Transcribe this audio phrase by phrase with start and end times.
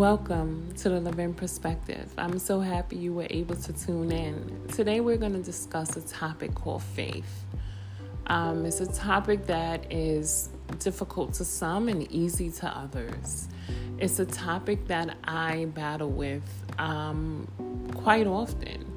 [0.00, 2.10] Welcome to the Living Perspective.
[2.16, 4.66] I'm so happy you were able to tune in.
[4.68, 7.44] Today, we're going to discuss a topic called faith.
[8.26, 13.48] Um, it's a topic that is difficult to some and easy to others.
[13.98, 16.48] It's a topic that I battle with
[16.78, 17.46] um,
[17.94, 18.90] quite often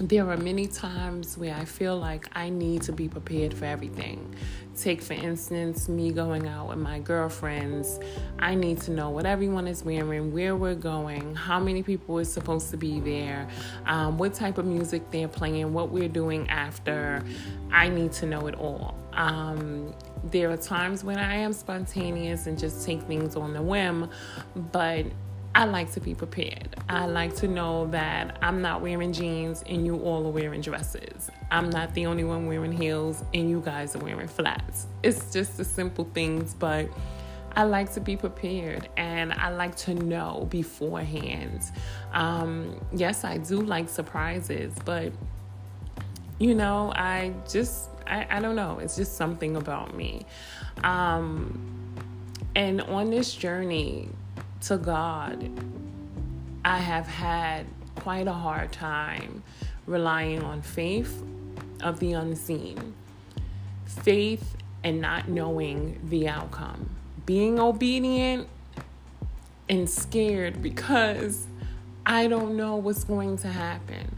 [0.00, 4.32] there are many times where I feel like I need to be prepared for everything.
[4.80, 7.98] Take, for instance, me going out with my girlfriends.
[8.38, 12.24] I need to know what everyone is wearing, where we're going, how many people are
[12.24, 13.48] supposed to be there,
[13.86, 17.24] um, what type of music they're playing, what we're doing after.
[17.72, 18.94] I need to know it all.
[19.14, 19.92] Um,
[20.24, 24.08] there are times when I am spontaneous and just take things on the whim,
[24.72, 25.06] but
[25.54, 26.76] I like to be prepared.
[26.88, 31.30] I like to know that I'm not wearing jeans and you all are wearing dresses.
[31.50, 34.86] I'm not the only one wearing heels and you guys are wearing flats.
[35.02, 36.88] It's just the simple things, but
[37.56, 41.62] I like to be prepared and I like to know beforehand.
[42.12, 45.12] Um, yes, I do like surprises, but
[46.38, 50.24] you know, I just, I, I don't know, it's just something about me.
[50.84, 51.60] Um,
[52.54, 54.10] and on this journey,
[54.62, 55.50] to God,
[56.64, 59.42] I have had quite a hard time
[59.86, 61.22] relying on faith
[61.82, 62.94] of the unseen,
[63.86, 66.90] faith and not knowing the outcome,
[67.26, 68.48] being obedient
[69.68, 71.46] and scared because
[72.04, 74.14] I don't know what's going to happen.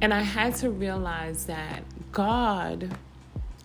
[0.00, 2.96] And I had to realize that God,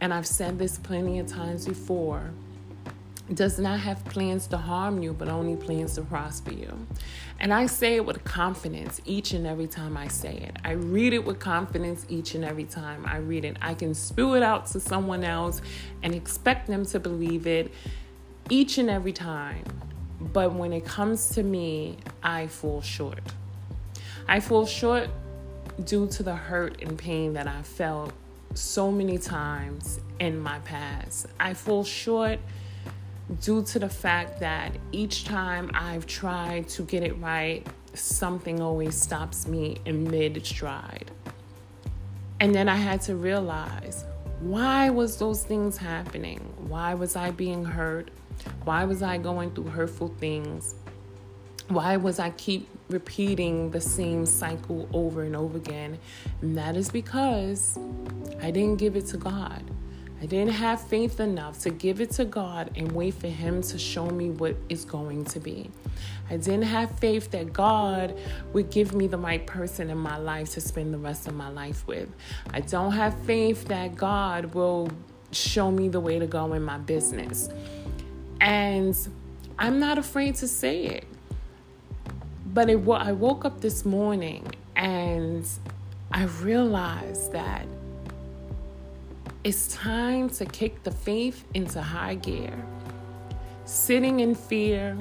[0.01, 2.31] and I've said this plenty of times before,
[3.33, 6.87] does not have plans to harm you, but only plans to prosper you.
[7.39, 10.57] And I say it with confidence each and every time I say it.
[10.63, 13.57] I read it with confidence each and every time I read it.
[13.61, 15.61] I can spew it out to someone else
[16.03, 17.71] and expect them to believe it
[18.49, 19.63] each and every time.
[20.19, 23.21] But when it comes to me, I fall short.
[24.27, 25.09] I fall short
[25.83, 28.13] due to the hurt and pain that I felt
[28.55, 31.27] so many times in my past.
[31.39, 32.39] I fall short
[33.41, 38.95] due to the fact that each time I've tried to get it right, something always
[38.95, 41.11] stops me in mid stride.
[42.39, 44.05] And then I had to realize
[44.39, 46.39] why was those things happening?
[46.67, 48.11] Why was I being hurt?
[48.63, 50.75] Why was I going through hurtful things?
[51.69, 55.97] Why was I keep repeating the same cycle over and over again?
[56.41, 57.77] And that is because
[58.41, 59.63] I didn't give it to God.
[60.19, 63.77] I didn't have faith enough to give it to God and wait for Him to
[63.77, 65.69] show me what is going to be.
[66.29, 68.17] I didn't have faith that God
[68.51, 71.49] would give me the right person in my life to spend the rest of my
[71.49, 72.09] life with.
[72.51, 74.89] I don't have faith that God will
[75.31, 77.49] show me the way to go in my business.
[78.41, 78.97] And
[79.59, 81.05] I'm not afraid to say it.
[82.53, 85.47] But it, I woke up this morning and
[86.11, 87.67] I realized that
[89.47, 92.53] it's time to kick the faith into high gear.
[93.63, 94.97] Sitting in fear,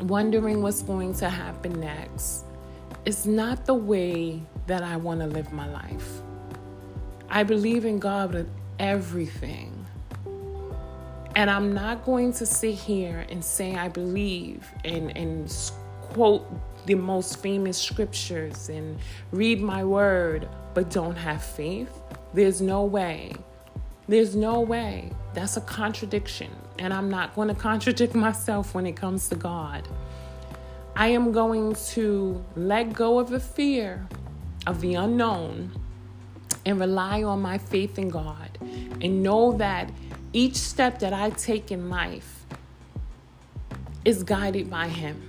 [0.00, 2.46] wondering what's going to happen next,
[3.04, 6.22] is not the way that I want to live my life.
[7.28, 8.48] I believe in God with
[8.78, 9.84] everything.
[11.36, 15.54] And I'm not going to sit here and say I believe and, and
[16.00, 16.46] quote
[16.86, 18.98] the most famous scriptures and
[19.30, 22.01] read my word, but don't have faith.
[22.34, 23.32] There's no way.
[24.08, 25.10] There's no way.
[25.34, 26.50] That's a contradiction.
[26.78, 29.86] And I'm not going to contradict myself when it comes to God.
[30.96, 34.06] I am going to let go of the fear
[34.66, 35.72] of the unknown
[36.64, 39.90] and rely on my faith in God and know that
[40.32, 42.44] each step that I take in life
[44.04, 45.28] is guided by Him.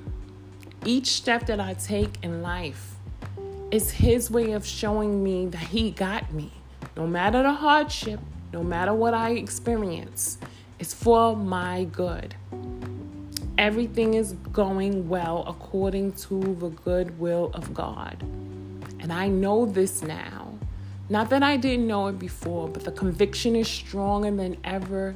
[0.85, 2.95] Each step that I take in life
[3.71, 6.51] is His way of showing me that He got me.
[6.95, 8.19] No matter the hardship,
[8.51, 10.37] no matter what I experience,
[10.79, 12.35] it's for my good.
[13.57, 18.21] Everything is going well according to the good will of God.
[18.99, 20.53] And I know this now.
[21.09, 25.15] Not that I didn't know it before, but the conviction is stronger than ever.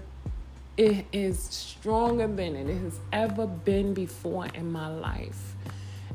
[0.76, 5.56] It is stronger than it has ever been before in my life.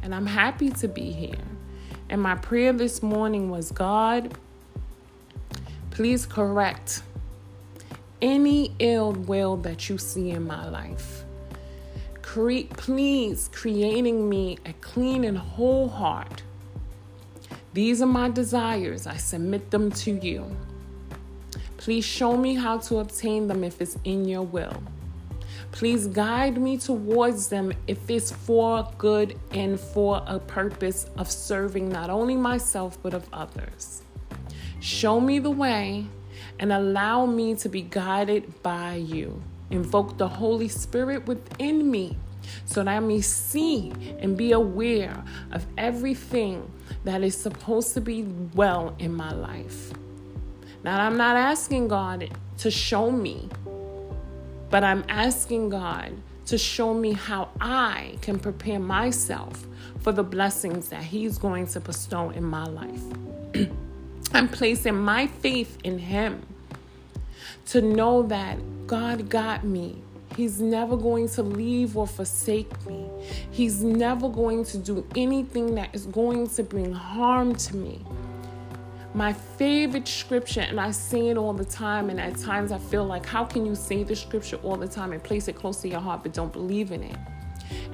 [0.03, 1.45] And I'm happy to be here.
[2.09, 4.37] And my prayer this morning was God,
[5.93, 7.03] Please correct
[8.23, 11.23] any ill will that you see in my life.
[12.23, 16.43] Cre- please creating me a clean and whole heart.
[17.75, 19.07] These are my desires.
[19.07, 20.57] I submit them to you.
[21.77, 24.83] Please show me how to obtain them if it's in your will.
[25.73, 31.91] Please guide me towards them if it's for good and for a purpose of serving
[31.91, 34.03] not only myself but of others.
[34.83, 36.07] Show me the way
[36.59, 39.41] and allow me to be guided by you.
[39.71, 42.17] Invoke the Holy Spirit within me
[42.65, 46.69] so that I may see and be aware of everything
[47.05, 48.25] that is supposed to be
[48.55, 49.93] well in my life.
[50.83, 53.49] Now, I'm not asking God to show me,
[54.69, 56.11] but I'm asking God
[56.47, 59.65] to show me how I can prepare myself
[60.01, 63.05] for the blessings that He's going to bestow in my life.
[64.35, 66.47] I'm placing my faith in Him
[67.67, 70.03] to know that God got me
[70.37, 73.09] He's never going to leave or forsake me.
[73.51, 78.01] He's never going to do anything that is going to bring harm to me.
[79.15, 83.05] My favorite scripture, and I say it all the time, and at times I feel
[83.05, 85.89] like, how can you say the scripture all the time and place it close to
[85.89, 87.17] your heart but don't believe in it?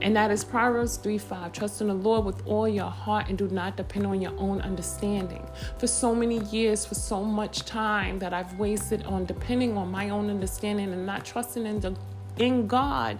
[0.00, 1.52] And that is Proverbs 3 5.
[1.52, 4.60] Trust in the Lord with all your heart and do not depend on your own
[4.60, 5.44] understanding.
[5.78, 10.10] For so many years, for so much time that I've wasted on depending on my
[10.10, 11.96] own understanding and not trusting in the
[12.38, 13.18] in God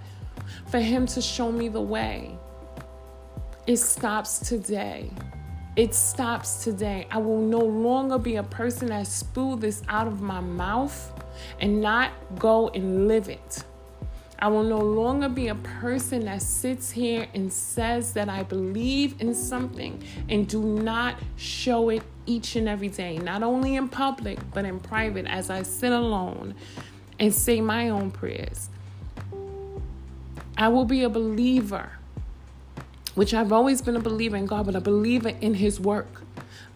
[0.67, 2.39] for Him to show me the way.
[3.67, 5.11] It stops today.
[5.77, 7.07] It stops today.
[7.11, 11.13] I will no longer be a person that spew this out of my mouth
[11.61, 13.65] and not go and live it.
[14.41, 19.21] I will no longer be a person that sits here and says that I believe
[19.21, 24.39] in something and do not show it each and every day, not only in public,
[24.55, 26.55] but in private as I sit alone
[27.19, 28.69] and say my own prayers.
[30.57, 31.91] I will be a believer,
[33.17, 36.23] which I've always been a believer in God, but a believer in His work.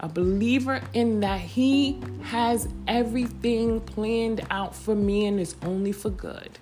[0.01, 6.09] A believer in that He has everything planned out for me and is only for
[6.09, 6.59] good.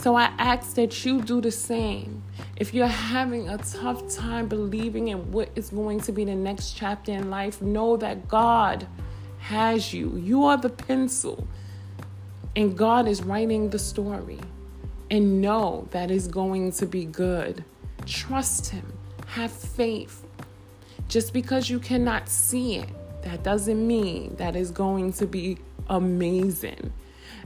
[0.00, 2.22] So I ask that you do the same.
[2.56, 6.72] If you're having a tough time believing in what is going to be the next
[6.72, 8.86] chapter in life, know that God
[9.40, 10.16] has you.
[10.16, 11.46] You are the pencil,
[12.56, 14.40] and God is writing the story
[15.10, 17.62] and know that it's going to be good.
[18.06, 18.94] Trust Him,
[19.26, 20.24] have faith.
[21.08, 22.88] Just because you cannot see it,
[23.22, 25.58] that doesn't mean that it's going to be
[25.90, 26.90] amazing.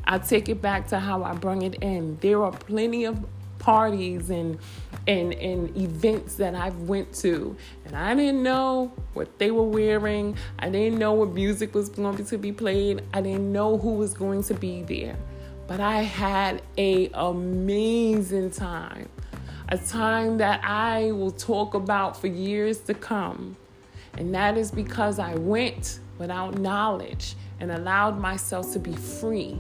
[0.06, 2.18] I take it back to how I bring it in.
[2.20, 3.24] There are plenty of
[3.58, 4.58] parties and
[5.06, 7.56] and and events that I've went to
[7.86, 10.36] and I didn't know what they were wearing.
[10.58, 13.02] I didn't know what music was going to be played.
[13.14, 15.16] I didn't know who was going to be there.
[15.66, 19.08] But I had a amazing time.
[19.70, 23.56] A time that I will talk about for years to come.
[24.18, 29.58] And that is because I went without knowledge and allowed myself to be free.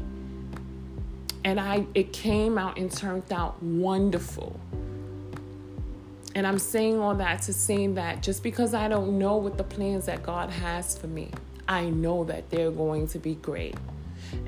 [1.44, 4.58] And I it came out and turned out wonderful.
[6.34, 9.64] And I'm saying all that to say that just because I don't know what the
[9.64, 11.30] plans that God has for me,
[11.68, 13.76] I know that they're going to be great.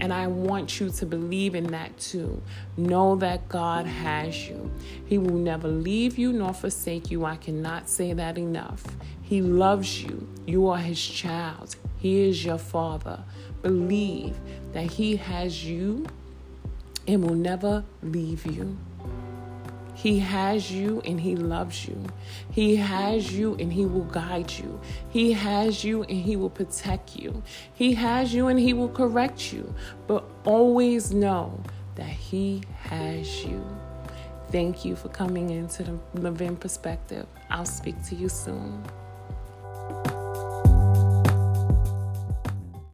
[0.00, 2.42] And I want you to believe in that too.
[2.76, 4.70] Know that God has you.
[5.06, 7.24] He will never leave you nor forsake you.
[7.24, 8.82] I cannot say that enough.
[9.22, 10.28] He loves you.
[10.46, 11.76] You are His child.
[11.98, 13.22] He is your Father.
[13.62, 14.36] Believe
[14.72, 16.06] that He has you
[17.06, 18.76] and will never leave you.
[19.94, 22.04] He has you and He loves you.
[22.50, 24.78] He has you and He will guide you.
[25.08, 27.42] He has you and He will protect you.
[27.72, 29.74] He has you and He will correct you.
[30.06, 31.62] But always know
[31.94, 33.64] that He has you.
[34.52, 37.26] Thank you for coming into the Living Perspective.
[37.50, 38.84] I'll speak to you soon.